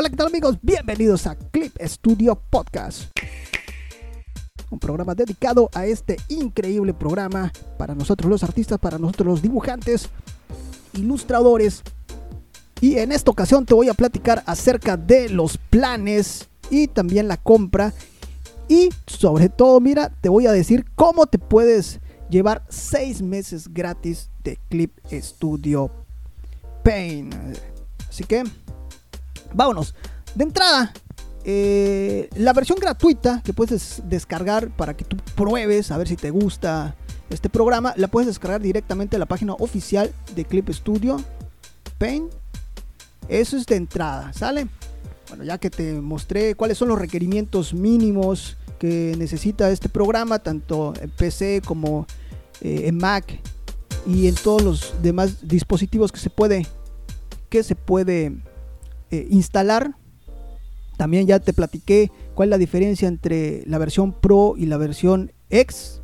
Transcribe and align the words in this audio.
Hola, 0.00 0.10
¿qué 0.10 0.16
tal 0.16 0.28
amigos? 0.28 0.56
Bienvenidos 0.62 1.26
a 1.26 1.34
Clip 1.34 1.76
Studio 1.82 2.40
Podcast. 2.50 3.10
Un 4.70 4.78
programa 4.78 5.12
dedicado 5.12 5.68
a 5.74 5.86
este 5.86 6.18
increíble 6.28 6.94
programa 6.94 7.52
para 7.76 7.96
nosotros 7.96 8.30
los 8.30 8.44
artistas, 8.44 8.78
para 8.78 8.96
nosotros 8.96 9.26
los 9.26 9.42
dibujantes, 9.42 10.08
ilustradores. 10.92 11.82
Y 12.80 12.98
en 12.98 13.10
esta 13.10 13.32
ocasión 13.32 13.66
te 13.66 13.74
voy 13.74 13.88
a 13.88 13.94
platicar 13.94 14.44
acerca 14.46 14.96
de 14.96 15.30
los 15.30 15.58
planes 15.58 16.48
y 16.70 16.86
también 16.86 17.26
la 17.26 17.36
compra. 17.36 17.92
Y 18.68 18.90
sobre 19.08 19.48
todo, 19.48 19.80
mira, 19.80 20.12
te 20.20 20.28
voy 20.28 20.46
a 20.46 20.52
decir 20.52 20.84
cómo 20.94 21.26
te 21.26 21.40
puedes 21.40 21.98
llevar 22.30 22.64
6 22.68 23.20
meses 23.22 23.74
gratis 23.74 24.30
de 24.44 24.60
Clip 24.68 24.96
Studio 25.10 25.90
Paint. 26.84 27.34
Así 28.08 28.22
que 28.22 28.44
vámonos. 29.54 29.94
De 30.34 30.44
entrada, 30.44 30.92
eh, 31.44 32.28
la 32.36 32.52
versión 32.52 32.78
gratuita 32.78 33.42
que 33.44 33.52
puedes 33.52 34.02
descargar 34.04 34.68
para 34.70 34.96
que 34.96 35.04
tú 35.04 35.16
pruebes 35.34 35.90
a 35.90 35.96
ver 35.96 36.08
si 36.08 36.16
te 36.16 36.30
gusta 36.30 36.94
este 37.30 37.48
programa, 37.48 37.94
la 37.96 38.08
puedes 38.08 38.26
descargar 38.26 38.60
directamente 38.60 39.16
a 39.16 39.18
la 39.18 39.26
página 39.26 39.54
oficial 39.54 40.12
de 40.34 40.44
Clip 40.44 40.68
Studio 40.70 41.22
Paint. 41.98 42.32
Eso 43.28 43.56
es 43.56 43.66
de 43.66 43.76
entrada, 43.76 44.32
¿sale? 44.32 44.68
Bueno, 45.28 45.44
ya 45.44 45.58
que 45.58 45.68
te 45.68 46.00
mostré 46.00 46.54
cuáles 46.54 46.78
son 46.78 46.88
los 46.88 46.98
requerimientos 46.98 47.74
mínimos 47.74 48.56
que 48.78 49.14
necesita 49.18 49.70
este 49.70 49.88
programa, 49.88 50.38
tanto 50.38 50.94
en 51.00 51.10
PC 51.10 51.62
como 51.64 52.06
eh, 52.60 52.84
en 52.86 52.96
Mac 52.96 53.40
y 54.06 54.28
en 54.28 54.34
todos 54.34 54.62
los 54.62 54.94
demás 55.02 55.46
dispositivos 55.46 56.12
que 56.12 56.20
se 56.20 56.30
puede 56.30 56.66
que 57.50 57.62
se 57.62 57.74
puede 57.74 58.36
eh, 59.10 59.26
instalar. 59.30 59.94
También 60.96 61.26
ya 61.26 61.38
te 61.38 61.52
platiqué 61.52 62.10
cuál 62.34 62.48
es 62.48 62.50
la 62.50 62.58
diferencia 62.58 63.08
entre 63.08 63.62
la 63.66 63.78
versión 63.78 64.12
Pro 64.12 64.54
y 64.56 64.66
la 64.66 64.76
versión 64.76 65.32
X. 65.50 66.02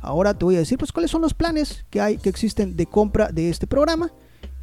Ahora 0.00 0.34
te 0.34 0.44
voy 0.44 0.56
a 0.56 0.60
decir 0.60 0.78
pues 0.78 0.92
cuáles 0.92 1.10
son 1.10 1.22
los 1.22 1.34
planes 1.34 1.84
que 1.90 2.00
hay 2.00 2.18
que 2.18 2.28
existen 2.28 2.76
de 2.76 2.86
compra 2.86 3.28
de 3.28 3.50
este 3.50 3.66
programa. 3.66 4.12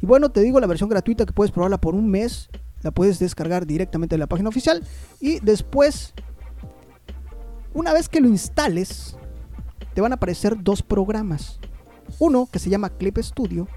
Y 0.00 0.06
bueno, 0.06 0.30
te 0.30 0.40
digo 0.40 0.60
la 0.60 0.66
versión 0.66 0.88
gratuita 0.88 1.26
que 1.26 1.32
puedes 1.32 1.52
probarla 1.52 1.78
por 1.78 1.94
un 1.94 2.08
mes, 2.08 2.48
la 2.82 2.90
puedes 2.90 3.18
descargar 3.18 3.66
directamente 3.66 4.14
de 4.14 4.18
la 4.18 4.26
página 4.26 4.48
oficial 4.48 4.82
y 5.20 5.40
después 5.40 6.14
una 7.74 7.92
vez 7.92 8.08
que 8.08 8.20
lo 8.20 8.28
instales 8.28 9.16
te 9.94 10.00
van 10.00 10.12
a 10.12 10.16
aparecer 10.16 10.62
dos 10.62 10.82
programas. 10.82 11.58
Uno 12.18 12.48
que 12.50 12.58
se 12.58 12.70
llama 12.70 12.90
Clip 12.90 13.18
Studio 13.18 13.68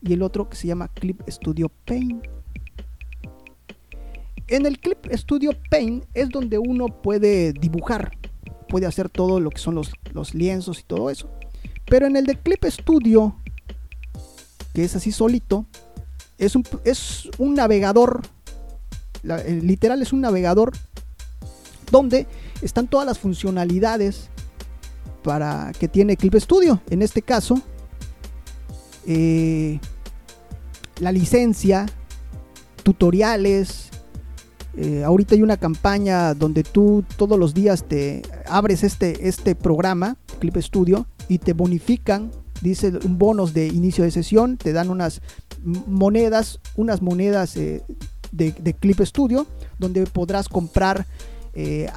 y 0.00 0.12
el 0.12 0.22
otro 0.22 0.48
que 0.48 0.56
se 0.56 0.66
llama 0.66 0.88
Clip 0.88 1.20
Studio 1.28 1.70
Paint. 1.84 2.24
En 4.48 4.66
el 4.66 4.78
Clip 4.78 5.06
Studio 5.12 5.52
Paint 5.70 6.04
es 6.12 6.28
donde 6.28 6.58
uno 6.58 6.86
puede 6.86 7.52
dibujar, 7.52 8.12
puede 8.68 8.86
hacer 8.86 9.08
todo 9.08 9.40
lo 9.40 9.50
que 9.50 9.58
son 9.58 9.74
los, 9.74 10.34
lienzos 10.34 10.80
y 10.80 10.82
todo 10.82 11.10
eso. 11.10 11.30
Pero 11.86 12.06
en 12.06 12.16
el 12.16 12.26
de 12.26 12.36
Clip 12.36 12.62
Studio, 12.64 13.36
que 14.74 14.84
es 14.84 14.96
así 14.96 15.12
solito, 15.12 15.66
es 16.36 16.54
un, 17.38 17.54
navegador, 17.54 18.22
literal 19.22 20.02
es 20.02 20.12
un 20.12 20.20
navegador 20.20 20.72
donde 21.90 22.26
están 22.60 22.88
todas 22.88 23.06
las 23.06 23.18
funcionalidades 23.18 24.28
para 25.22 25.72
que 25.78 25.88
tiene 25.88 26.16
Clip 26.16 26.34
Studio. 26.34 26.82
En 26.90 27.00
este 27.00 27.22
caso, 27.22 27.62
eh, 29.06 29.80
la 31.00 31.12
licencia, 31.12 31.86
tutoriales. 32.82 33.90
Eh, 34.76 35.04
ahorita 35.04 35.34
hay 35.34 35.42
una 35.42 35.56
campaña 35.56 36.34
donde 36.34 36.64
tú 36.64 37.04
todos 37.16 37.38
los 37.38 37.54
días 37.54 37.84
te 37.84 38.22
abres 38.46 38.82
este, 38.82 39.28
este 39.28 39.54
programa, 39.54 40.16
Clip 40.40 40.56
Studio, 40.56 41.06
y 41.28 41.38
te 41.38 41.52
bonifican, 41.52 42.32
dice 42.60 42.92
un 43.04 43.18
bonus 43.18 43.54
de 43.54 43.68
inicio 43.68 44.04
de 44.04 44.10
sesión, 44.10 44.56
te 44.56 44.72
dan 44.72 44.90
unas 44.90 45.22
monedas, 45.64 46.60
unas 46.76 47.02
monedas 47.02 47.56
eh, 47.56 47.82
de, 48.32 48.74
Clip 48.74 49.00
Studio, 49.02 49.46
donde 49.78 50.04
podrás 50.06 50.48
comprar 50.48 51.06
eh, 51.54 51.88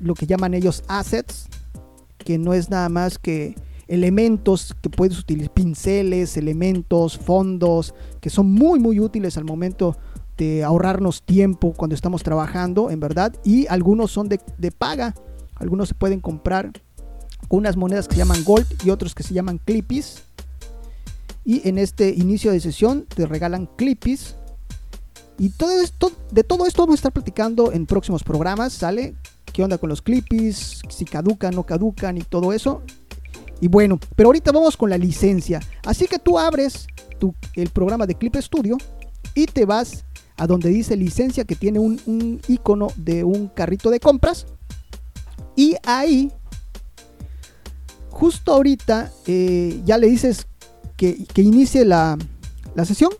lo 0.00 0.14
que 0.14 0.26
llaman 0.26 0.54
ellos 0.54 0.82
assets, 0.88 1.46
que 2.18 2.38
no 2.38 2.52
es 2.52 2.68
nada 2.68 2.88
más 2.88 3.18
que 3.18 3.54
elementos 3.86 4.74
que 4.80 4.90
puedes 4.90 5.18
utilizar, 5.18 5.52
pinceles, 5.52 6.36
elementos, 6.36 7.18
fondos, 7.18 7.94
que 8.20 8.30
son 8.30 8.50
muy 8.50 8.80
muy 8.80 8.98
útiles 8.98 9.36
al 9.36 9.44
momento 9.44 9.96
ahorrarnos 10.64 11.22
tiempo 11.22 11.72
cuando 11.72 11.94
estamos 11.94 12.22
trabajando, 12.22 12.90
en 12.90 13.00
verdad, 13.00 13.34
y 13.44 13.66
algunos 13.68 14.10
son 14.10 14.28
de, 14.28 14.38
paga, 14.76 15.14
algunos 15.56 15.88
se 15.88 15.94
pueden 15.94 16.20
comprar 16.20 16.72
unas 17.48 17.76
monedas 17.76 18.08
que 18.08 18.14
se 18.14 18.18
llaman 18.18 18.42
gold 18.44 18.66
y 18.84 18.90
otros 18.90 19.14
que 19.14 19.22
se 19.22 19.34
llaman 19.34 19.58
clippies. 19.64 20.22
Y 21.44 21.68
en 21.68 21.78
este 21.78 22.08
inicio 22.10 22.52
de 22.52 22.60
sesión 22.60 23.06
te 23.06 23.26
regalan 23.26 23.68
clippies. 23.76 24.36
Y 25.38 25.50
todo 25.50 25.80
esto, 25.80 26.10
de 26.30 26.42
todo 26.42 26.66
esto 26.66 26.82
vamos 26.82 26.94
a 26.94 27.00
estar 27.00 27.12
platicando 27.12 27.72
en 27.72 27.86
próximos 27.86 28.22
programas, 28.22 28.72
¿sale? 28.72 29.14
¿Qué 29.52 29.62
onda 29.62 29.78
con 29.78 29.88
los 29.88 30.00
clippies? 30.00 30.80
Si 30.88 31.04
caducan, 31.04 31.54
no 31.54 31.64
caducan 31.64 32.16
y 32.16 32.22
todo 32.22 32.52
eso. 32.52 32.82
Y 33.60 33.68
bueno, 33.68 34.00
pero 34.16 34.28
ahorita 34.28 34.52
vamos 34.52 34.76
con 34.76 34.90
la 34.90 34.98
licencia. 34.98 35.60
Así 35.84 36.06
que 36.06 36.18
tú 36.18 36.38
abres 36.38 36.86
tu, 37.18 37.34
el 37.54 37.70
programa 37.70 38.06
de 38.06 38.14
Clip 38.14 38.34
Studio 38.36 38.78
y 39.34 39.46
te 39.46 39.64
vas 39.64 40.04
a 40.36 40.46
donde 40.46 40.68
dice 40.68 40.96
licencia 40.96 41.44
que 41.44 41.56
tiene 41.56 41.78
un, 41.78 42.40
icono 42.48 42.88
de 42.96 43.24
un 43.24 43.48
carrito 43.48 43.90
de 43.90 44.00
compras. 44.00 44.46
Y 45.56 45.76
ahí, 45.84 46.32
justo 48.10 48.52
ahorita, 48.52 49.12
eh, 49.26 49.80
ya 49.84 49.98
le 49.98 50.08
dices 50.08 50.46
que, 50.96 51.24
inicie 51.36 51.84
la, 51.84 52.18
la, 52.74 52.84
sesión, 52.84 53.10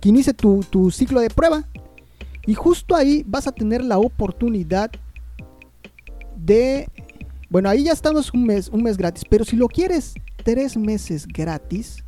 que 0.00 0.08
inicie 0.10 0.34
tu, 0.34 0.60
tu 0.68 0.90
ciclo 0.90 1.20
de 1.20 1.30
prueba. 1.30 1.64
Y 2.46 2.54
justo 2.54 2.94
ahí 2.94 3.24
vas 3.26 3.46
a 3.46 3.52
tener 3.52 3.84
la 3.84 3.98
oportunidad 3.98 4.90
de 6.36 6.88
bueno, 7.50 7.68
ahí 7.68 7.82
ya 7.82 7.92
estamos 7.92 8.32
un 8.32 8.46
mes, 8.46 8.68
un 8.68 8.84
mes 8.84 8.96
gratis, 8.96 9.24
pero 9.28 9.44
si 9.44 9.56
lo 9.56 9.66
quieres 9.66 10.14
tres 10.44 10.76
meses 10.76 11.26
gratis, 11.26 12.04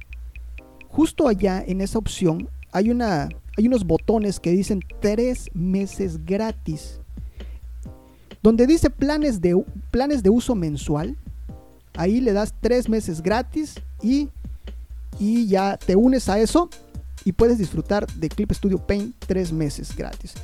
justo 0.87 1.27
allá 1.27 1.65
en 1.67 1.81
esa 1.81 1.99
opción 1.99 2.49
hay, 2.71 2.91
una, 2.91 3.29
hay 3.57 3.67
unos 3.67 3.85
botones 3.85 4.41
que 4.41 4.51
dicen 4.51 4.81
tres 5.01 5.51
meses 5.55 6.25
gratis. 6.25 7.01
Donde 8.43 8.67
dice 8.67 8.91
planes 8.91 9.41
de, 9.41 9.65
planes 9.91 10.23
de 10.23 10.31
uso 10.31 10.55
mensual, 10.55 11.17
ahí 11.95 12.21
le 12.21 12.33
das 12.33 12.55
tres 12.61 12.89
meses 12.89 13.23
gratis 13.23 13.75
y, 14.03 14.29
y 15.19 15.47
ya 15.47 15.77
te 15.77 15.95
unes 15.95 16.29
a 16.29 16.39
eso 16.41 16.69
y 17.25 17.33
puedes 17.33 17.59
disfrutar 17.59 18.07
de 18.15 18.29
Clip 18.29 18.51
Studio 18.53 18.79
Paint 18.79 19.15
tres 19.27 19.53
meses 19.53 19.95
gratis. 19.95 20.35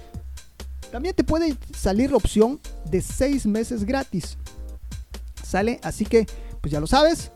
También 0.92 1.14
te 1.14 1.24
puede 1.24 1.56
salir 1.76 2.10
la 2.10 2.16
opción 2.16 2.60
de 2.90 3.00
seis 3.00 3.46
meses 3.46 3.84
gratis. 3.84 4.38
¿Sale? 5.42 5.80
Así 5.82 6.04
que, 6.04 6.26
pues 6.60 6.72
ya 6.72 6.80
lo 6.80 6.86
sabes. 6.86 7.30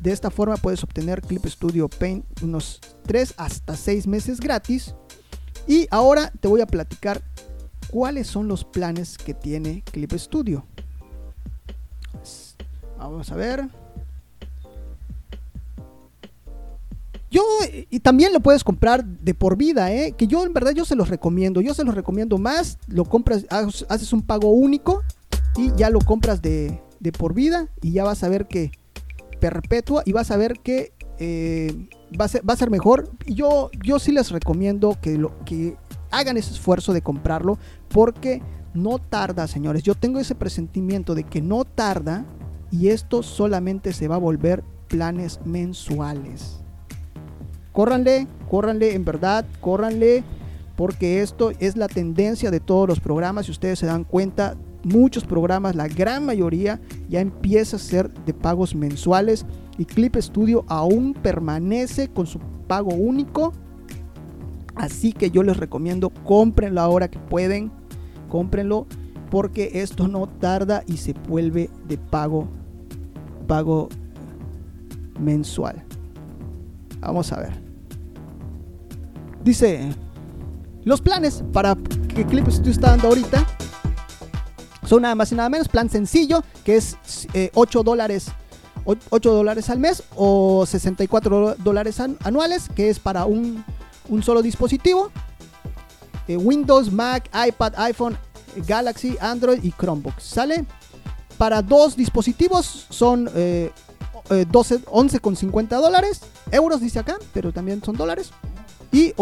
De 0.00 0.12
esta 0.12 0.30
forma 0.30 0.56
puedes 0.56 0.82
obtener 0.84 1.20
Clip 1.22 1.44
Studio 1.46 1.88
Paint 1.88 2.24
unos 2.42 2.80
3 3.06 3.34
hasta 3.36 3.76
6 3.76 4.06
meses 4.06 4.40
gratis. 4.40 4.94
Y 5.66 5.86
ahora 5.90 6.32
te 6.40 6.48
voy 6.48 6.60
a 6.60 6.66
platicar 6.66 7.22
cuáles 7.90 8.26
son 8.26 8.48
los 8.48 8.64
planes 8.64 9.18
que 9.18 9.34
tiene 9.34 9.82
Clip 9.82 10.12
Studio. 10.14 10.64
Vamos 12.98 13.30
a 13.30 13.36
ver. 13.36 13.68
Yo, 17.30 17.42
y 17.90 18.00
también 18.00 18.32
lo 18.32 18.40
puedes 18.40 18.64
comprar 18.64 19.04
de 19.04 19.34
por 19.34 19.56
vida, 19.56 19.92
¿eh? 19.92 20.14
que 20.16 20.26
yo 20.26 20.46
en 20.46 20.54
verdad 20.54 20.72
yo 20.72 20.84
se 20.84 20.96
los 20.96 21.08
recomiendo. 21.08 21.60
Yo 21.60 21.74
se 21.74 21.84
los 21.84 21.94
recomiendo 21.94 22.38
más. 22.38 22.78
Lo 22.86 23.04
compras, 23.04 23.44
haces 23.50 24.12
un 24.12 24.22
pago 24.22 24.50
único 24.50 25.02
y 25.56 25.72
ya 25.76 25.90
lo 25.90 25.98
compras 25.98 26.40
de, 26.40 26.80
de 27.00 27.12
por 27.12 27.34
vida 27.34 27.68
y 27.82 27.92
ya 27.92 28.04
vas 28.04 28.22
a 28.22 28.28
ver 28.28 28.46
que 28.46 28.70
perpetua 29.40 30.02
y 30.04 30.12
vas 30.12 30.30
a 30.30 30.36
ver 30.36 30.60
que 30.60 30.92
eh, 31.18 31.88
va, 32.18 32.26
a 32.26 32.28
ser, 32.28 32.48
va, 32.48 32.54
a 32.54 32.56
ser, 32.56 32.70
mejor. 32.70 33.10
Yo, 33.26 33.70
yo 33.84 33.98
sí 33.98 34.12
les 34.12 34.30
recomiendo 34.30 34.96
que, 35.00 35.18
lo, 35.18 35.32
que 35.44 35.76
hagan 36.10 36.36
ese 36.36 36.52
esfuerzo 36.52 36.92
de 36.92 37.02
comprarlo 37.02 37.58
porque 37.88 38.42
no 38.74 38.98
tarda, 38.98 39.46
señores. 39.46 39.82
Yo 39.82 39.94
tengo 39.94 40.20
ese 40.20 40.34
presentimiento 40.34 41.14
de 41.14 41.24
que 41.24 41.42
no 41.42 41.64
tarda 41.64 42.24
y 42.70 42.88
esto 42.88 43.22
solamente 43.22 43.92
se 43.92 44.08
va 44.08 44.16
a 44.16 44.18
volver 44.18 44.62
planes 44.88 45.40
mensuales. 45.44 46.60
Córranle, 47.72 48.26
córranle, 48.50 48.94
en 48.94 49.04
verdad, 49.04 49.44
córranle, 49.60 50.24
porque 50.76 51.22
esto 51.22 51.52
es 51.58 51.76
la 51.76 51.88
tendencia 51.88 52.50
de 52.50 52.60
todos 52.60 52.88
los 52.88 53.00
programas. 53.00 53.46
Si 53.46 53.52
ustedes 53.52 53.78
se 53.78 53.86
dan 53.86 54.04
cuenta, 54.04 54.56
muchos 54.88 55.24
programas, 55.24 55.74
la 55.74 55.88
gran 55.88 56.24
mayoría, 56.24 56.80
ya 57.08 57.20
empieza 57.20 57.76
a 57.76 57.80
ser 57.80 58.12
de 58.24 58.34
pagos 58.34 58.74
mensuales 58.74 59.46
y 59.76 59.84
Clip 59.84 60.16
Studio 60.16 60.64
aún 60.68 61.14
permanece 61.14 62.08
con 62.08 62.26
su 62.26 62.38
pago 62.66 62.94
único. 62.94 63.52
Así 64.74 65.12
que 65.12 65.30
yo 65.30 65.42
les 65.42 65.56
recomiendo, 65.56 66.10
cómprenlo 66.10 66.80
ahora 66.80 67.08
que 67.08 67.18
pueden, 67.18 67.70
cómprenlo 68.28 68.86
porque 69.30 69.82
esto 69.82 70.08
no 70.08 70.26
tarda 70.26 70.82
y 70.86 70.96
se 70.96 71.12
vuelve 71.12 71.70
de 71.86 71.98
pago, 71.98 72.48
pago 73.46 73.88
mensual. 75.20 75.84
Vamos 77.00 77.32
a 77.32 77.40
ver. 77.40 77.52
Dice, 79.44 79.90
los 80.84 81.00
planes 81.00 81.44
para 81.52 81.76
que 82.14 82.24
Clip 82.24 82.48
Studio 82.48 82.72
está 82.72 82.90
dando 82.90 83.08
ahorita 83.08 83.46
son 84.88 85.02
nada 85.02 85.14
más 85.14 85.30
y 85.32 85.34
nada 85.34 85.48
menos 85.48 85.68
plan 85.68 85.90
sencillo, 85.90 86.42
que 86.64 86.76
es 86.76 86.96
8 87.54 87.80
eh, 87.80 87.82
dólares 87.84 88.28
8 88.84 89.32
dólares 89.32 89.68
al 89.68 89.78
mes 89.78 90.02
o 90.16 90.64
64 90.64 91.56
dólares 91.58 92.00
anuales, 92.00 92.68
que 92.74 92.88
es 92.88 92.98
para 92.98 93.26
un, 93.26 93.64
solo 94.22 94.40
dispositivo. 94.40 95.10
Eh, 96.26 96.36
Windows, 96.36 96.90
Mac, 96.90 97.28
iPad, 97.48 97.74
iPhone, 97.76 98.16
Galaxy, 98.66 99.16
Android 99.20 99.62
y 99.62 99.72
Chromebook. 99.72 100.18
¿Sale? 100.20 100.64
Para 101.36 101.60
dos 101.60 101.96
dispositivos 101.96 102.86
son 102.88 103.30
eh, 103.34 103.70
12, 104.28 104.84
11,50 104.86 105.68
dólares. 105.80 106.20
Euros 106.50 106.80
dice 106.80 106.98
acá, 106.98 107.18
pero 107.32 107.52
también 107.52 107.82
son 107.84 107.96
dólares. 107.96 108.30
Y 108.90 109.14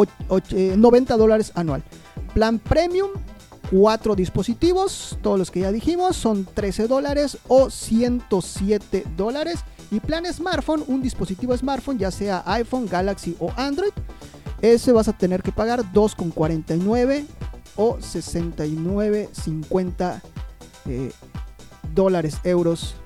90 0.51 1.15
eh, 1.15 1.19
dólares 1.19 1.53
anual. 1.55 1.83
Plan 2.35 2.59
Premium, 2.59 3.11
4 3.71 4.15
dispositivos, 4.15 5.19
todos 5.23 5.39
los 5.39 5.51
que 5.51 5.61
ya 5.61 5.73
dijimos, 5.73 6.17
son 6.17 6.45
13 6.45 6.89
dólares 6.89 7.39
o 7.49 7.71
107 7.71 9.05
dólares. 9.17 9.61
Y 9.91 10.01
plan 10.01 10.27
smartphone, 10.33 10.85
un 10.89 11.03
dispositivo 11.03 11.57
smartphone, 11.57 11.99
ya 11.99 12.11
sea 12.11 12.43
iPhone, 12.47 12.89
Galaxy 12.89 13.37
o 13.39 13.53
Android, 13.57 13.93
ese 14.61 14.91
vas 14.93 15.09
a 15.09 15.13
tener 15.13 15.43
que 15.43 15.53
pagar 15.53 15.85
2,49 15.93 17.27
o 17.77 17.99
69,50 17.99 20.21
eh, 20.87 21.13
dólares, 21.95 22.39
euros 22.43 22.97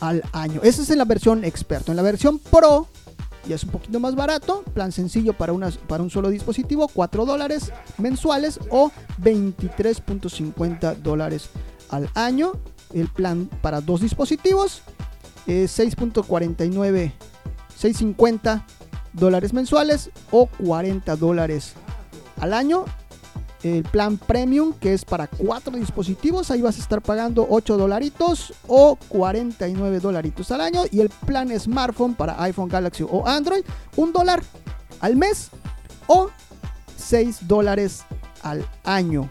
al 0.00 0.24
año. 0.32 0.62
Esa 0.64 0.82
es 0.82 0.90
en 0.90 0.98
la 0.98 1.04
versión 1.04 1.44
experto. 1.44 1.92
En 1.92 1.96
la 1.96 2.02
versión 2.02 2.38
Pro 2.38 2.88
ya 3.46 3.56
es 3.56 3.64
un 3.64 3.70
poquito 3.70 4.00
más 4.00 4.14
barato. 4.14 4.62
Plan 4.74 4.92
sencillo 4.92 5.32
para, 5.32 5.52
para 5.88 6.02
un 6.02 6.10
solo 6.10 6.30
dispositivo, 6.30 6.88
4 6.88 7.24
dólares 7.24 7.72
mensuales 7.98 8.60
o 8.70 8.90
23.50 9.22 10.96
dólares 10.96 11.50
al 11.90 12.08
año. 12.14 12.52
El 12.92 13.08
plan 13.08 13.48
para 13.62 13.80
dos 13.80 14.00
dispositivos 14.02 14.82
es 15.46 15.78
6.49, 15.78 17.12
6.50 17.80 18.64
dólares 19.12 19.52
mensuales 19.52 20.10
o 20.30 20.46
40 20.46 21.16
dólares 21.16 21.74
al 22.40 22.54
año 22.54 22.84
el 23.62 23.84
plan 23.84 24.16
premium 24.18 24.72
que 24.72 24.92
es 24.92 25.04
para 25.04 25.26
cuatro 25.26 25.76
dispositivos. 25.76 26.50
Ahí 26.50 26.62
vas 26.62 26.78
a 26.78 26.80
estar 26.80 27.00
pagando 27.00 27.46
8 27.48 27.76
dolaritos 27.76 28.54
o 28.66 28.96
49 29.08 30.00
dolaritos 30.00 30.50
al 30.50 30.60
año. 30.60 30.82
Y 30.90 31.00
el 31.00 31.08
plan 31.08 31.48
smartphone 31.58 32.14
para 32.14 32.42
iPhone 32.42 32.68
Galaxy 32.68 33.04
o 33.08 33.26
Android 33.26 33.64
un 33.96 34.12
dólar 34.12 34.42
al 35.00 35.16
mes 35.16 35.50
o 36.06 36.30
6 36.96 37.46
dólares 37.46 38.04
al 38.42 38.66
año. 38.84 39.28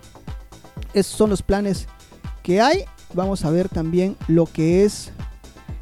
Esos 0.94 1.16
son 1.16 1.30
los 1.30 1.42
planes 1.42 1.88
que 2.44 2.62
hay. 2.62 2.86
Vamos 3.14 3.44
a 3.44 3.50
ver 3.50 3.70
también 3.70 4.16
lo 4.28 4.46
que 4.46 4.86
es 4.86 5.12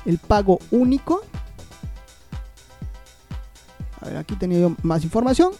el 0.05 0.17
pago 0.17 0.59
único. 0.71 1.21
A 4.01 4.05
ver 4.07 4.17
aquí 4.17 4.35
tenía 4.35 4.73
más 4.81 5.03
información 5.03 5.51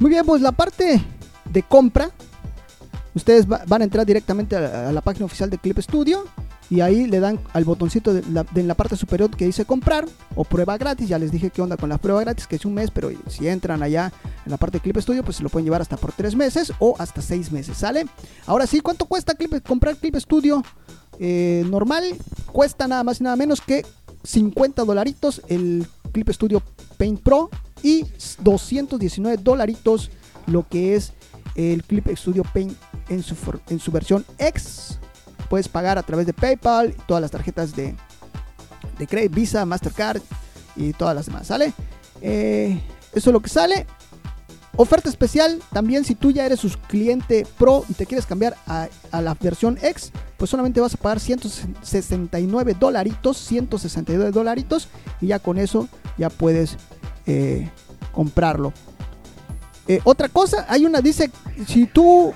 muy 0.00 0.10
bien, 0.10 0.24
pues 0.24 0.40
la 0.40 0.52
parte 0.52 1.00
de 1.44 1.62
compra, 1.62 2.10
ustedes 3.14 3.46
van 3.46 3.82
a 3.82 3.84
entrar 3.84 4.06
directamente 4.06 4.56
a 4.56 4.90
la, 4.90 5.00
página 5.02 5.26
oficial 5.26 5.50
de 5.50 5.58
Clip 5.58 5.78
Studio 5.78 6.24
y 6.70 6.80
ahí 6.80 7.06
le 7.06 7.20
dan 7.20 7.38
al 7.52 7.64
botoncito 7.64 8.16
en 8.16 8.68
la 8.68 8.74
parte 8.74 8.96
superior 8.96 9.30
que 9.30 9.44
dice 9.44 9.64
comprar 9.64 10.06
o 10.36 10.44
prueba 10.44 10.78
gratis. 10.78 11.08
Ya 11.08 11.18
les 11.18 11.30
dije 11.30 11.50
qué 11.50 11.60
onda 11.60 11.76
con 11.76 11.88
la 11.88 11.98
prueba 11.98 12.20
gratis, 12.20 12.46
que 12.46 12.56
es 12.56 12.64
un 12.64 12.74
mes, 12.74 12.90
pero 12.90 13.10
si 13.28 13.46
entran 13.48 13.82
allá 13.82 14.12
en 14.46 14.50
la 14.50 14.56
parte 14.56 14.78
de 14.78 14.82
Clip 14.82 14.96
Studio, 14.98 15.22
pues 15.22 15.36
se 15.36 15.42
lo 15.42 15.48
pueden 15.48 15.64
llevar 15.64 15.82
hasta 15.82 15.96
por 15.96 16.12
tres 16.12 16.34
meses 16.34 16.72
o 16.78 16.94
hasta 16.98 17.20
seis 17.20 17.52
meses, 17.52 17.76
¿sale? 17.76 18.06
Ahora 18.46 18.66
sí, 18.66 18.80
¿cuánto 18.80 19.04
cuesta 19.04 19.34
comprar 19.66 19.96
Clip 19.96 20.16
Studio? 20.16 20.62
Eh, 21.18 21.66
normal 21.68 22.04
cuesta 22.50 22.88
nada 22.88 23.04
más 23.04 23.20
y 23.20 23.24
nada 23.24 23.36
menos 23.36 23.60
que 23.60 23.84
50 24.24 24.84
dolaritos 24.84 25.42
el 25.48 25.86
Clip 26.12 26.30
Studio 26.30 26.62
Paint 26.96 27.20
Pro 27.20 27.50
y 27.82 28.06
219 28.40 29.42
dolaritos 29.42 30.10
lo 30.46 30.66
que 30.68 30.96
es 30.96 31.12
el 31.54 31.82
Clip 31.84 32.06
Studio 32.16 32.42
Paint 32.42 32.76
en 33.08 33.22
su, 33.22 33.34
en 33.68 33.78
su 33.78 33.90
versión 33.92 34.24
X. 34.38 34.98
Puedes 35.48 35.68
pagar 35.68 35.98
a 35.98 36.02
través 36.02 36.26
de 36.26 36.32
PayPal, 36.32 36.94
todas 37.06 37.20
las 37.20 37.30
tarjetas 37.30 37.74
de, 37.74 37.94
de 38.98 39.06
Credit, 39.06 39.34
Visa, 39.34 39.64
Mastercard 39.64 40.22
y 40.76 40.92
todas 40.92 41.14
las 41.14 41.26
demás, 41.26 41.48
¿sale? 41.48 41.72
Eh, 42.22 42.80
eso 43.12 43.30
es 43.30 43.32
lo 43.32 43.40
que 43.40 43.48
sale. 43.48 43.86
Oferta 44.76 45.08
especial, 45.08 45.60
también 45.72 46.04
si 46.04 46.14
tú 46.14 46.30
ya 46.30 46.46
eres 46.46 46.60
su 46.60 46.70
cliente 46.88 47.46
pro 47.58 47.84
y 47.88 47.94
te 47.94 48.06
quieres 48.06 48.24
cambiar 48.24 48.56
a, 48.66 48.88
a, 49.10 49.20
la 49.20 49.34
versión 49.34 49.76
X, 49.82 50.12
pues 50.38 50.50
solamente 50.50 50.80
vas 50.80 50.94
a 50.94 50.96
pagar 50.96 51.20
169 51.20 52.76
dolaritos, 52.78 53.36
169 53.36 54.30
dolaritos 54.30 54.88
y 55.20 55.26
ya 55.26 55.38
con 55.40 55.58
eso 55.58 55.88
ya 56.16 56.30
puedes 56.30 56.78
eh, 57.30 57.70
comprarlo. 58.12 58.72
Eh, 59.86 60.00
otra 60.04 60.28
cosa, 60.28 60.66
hay 60.68 60.84
una, 60.84 61.00
dice, 61.00 61.30
si 61.66 61.86
tú, 61.86 62.32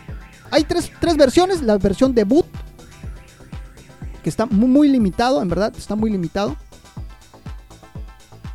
hay 0.50 0.64
tres, 0.64 0.90
versiones, 1.16 1.62
la 1.62 1.78
versión 1.78 2.14
debut, 2.14 2.46
que 4.22 4.30
está 4.30 4.46
muy, 4.46 4.68
muy 4.68 4.88
limitado, 4.88 5.42
en 5.42 5.48
verdad, 5.48 5.72
está 5.76 5.94
muy 5.96 6.10
limitado. 6.10 6.56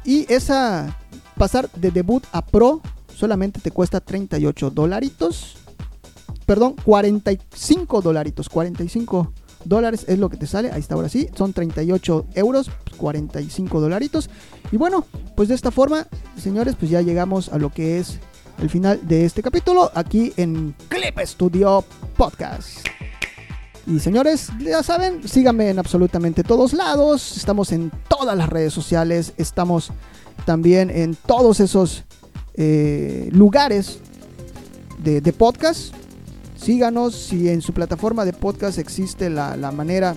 Y 0.03 0.25
esa, 0.31 0.97
pasar 1.38 1.69
de 1.74 1.91
debut 1.91 2.24
a 2.31 2.45
pro, 2.45 2.81
solamente 3.13 3.59
te 3.59 3.71
cuesta 3.71 4.00
38 4.00 4.69
dolaritos. 4.71 5.57
Perdón, 6.45 6.75
45 6.83 8.01
dolaritos, 8.01 8.50
45 8.50 9.31
dólares 9.65 10.06
es 10.07 10.19
lo 10.19 10.29
que 10.29 10.38
te 10.38 10.47
sale. 10.47 10.71
Ahí 10.71 10.79
está, 10.79 10.95
ahora 10.95 11.09
sí. 11.09 11.29
Son 11.35 11.53
38 11.53 12.27
euros, 12.35 12.69
45 12.97 13.79
dolaritos. 13.79 14.29
Y 14.71 14.77
bueno, 14.77 15.06
pues 15.35 15.50
de 15.50 15.56
esta 15.56 15.71
forma, 15.71 16.07
señores, 16.38 16.75
pues 16.77 16.91
ya 16.91 17.01
llegamos 17.01 17.50
a 17.50 17.57
lo 17.57 17.71
que 17.71 18.00
es 18.00 18.19
el 18.59 18.69
final 18.69 19.00
de 19.07 19.25
este 19.25 19.42
capítulo 19.42 19.92
aquí 19.94 20.33
en 20.37 20.75
Clip 20.89 21.18
Studio 21.19 21.83
Podcast. 22.18 22.85
Y 23.87 23.99
señores, 23.99 24.49
ya 24.59 24.83
saben, 24.83 25.28
síganme 25.28 25.69
en 25.69 25.80
absolutamente 25.80 26.44
todos 26.44 26.73
lados. 26.73 27.37
Estamos 27.37 27.71
en 27.71 27.92
todas 28.07 28.37
las 28.37 28.49
redes 28.49 28.73
sociales. 28.73 29.33
Estamos 29.37 29.92
también 30.45 30.89
en 30.89 31.16
todos 31.16 31.59
esos 31.59 32.04
eh, 32.54 33.30
lugares 33.31 33.99
de, 35.04 35.21
de 35.21 35.33
podcast 35.33 35.94
síganos. 36.59 37.16
Si 37.16 37.49
en 37.49 37.61
su 37.61 37.73
plataforma 37.73 38.25
de 38.25 38.33
podcast 38.33 38.78
existe 38.78 39.30
la, 39.30 39.71
manera 39.71 40.16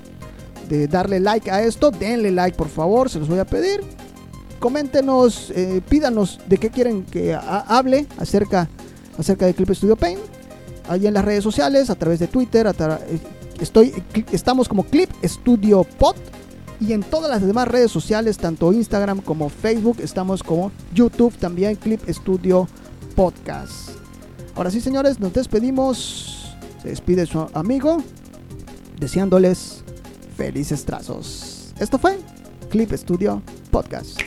de 0.68 0.88
darle 0.88 1.20
like 1.20 1.50
a 1.50 1.62
esto, 1.62 1.90
denle 1.90 2.30
like 2.30 2.56
por 2.56 2.68
favor, 2.68 3.08
se 3.08 3.18
los 3.18 3.28
voy 3.28 3.38
a 3.38 3.46
pedir. 3.46 3.80
Coméntenos, 4.58 5.52
eh, 5.56 5.80
pídanos 5.88 6.38
de 6.46 6.58
qué 6.58 6.70
quieren 6.70 7.04
que 7.04 7.34
hable 7.34 8.06
acerca, 8.18 8.68
acerca 9.18 9.46
de 9.46 9.54
Clip 9.54 9.70
Studio 9.70 9.96
Paint. 9.96 10.20
Allí 10.88 11.06
en 11.06 11.14
las 11.14 11.24
redes 11.24 11.42
sociales, 11.42 11.90
a 11.90 11.94
través 11.94 12.18
de 12.18 12.28
Twitter, 12.28 12.66
eh, 12.66 13.18
estoy, 13.60 13.92
estamos 14.30 14.68
como 14.68 14.84
Clip 14.84 15.10
Studio 15.24 15.84
Pod. 15.98 16.16
Y 16.80 16.92
en 16.92 17.02
todas 17.04 17.30
las 17.30 17.46
demás 17.46 17.68
redes 17.68 17.92
sociales, 17.92 18.38
tanto 18.38 18.72
Instagram 18.72 19.20
como 19.20 19.48
Facebook, 19.48 19.98
estamos 20.00 20.42
como 20.42 20.72
YouTube 20.92 21.32
también, 21.38 21.76
Clip 21.76 22.00
Studio 22.08 22.66
Podcast. 23.14 23.90
Ahora 24.54 24.70
sí, 24.70 24.80
señores, 24.80 25.18
nos 25.18 25.32
despedimos. 25.32 26.31
Se 26.82 26.88
despide 26.88 27.26
su 27.26 27.48
amigo, 27.54 28.02
deseándoles 28.98 29.84
felices 30.36 30.84
trazos. 30.84 31.72
Esto 31.78 31.96
fue 31.96 32.18
Clip 32.70 32.92
Studio 32.92 33.40
Podcast. 33.70 34.20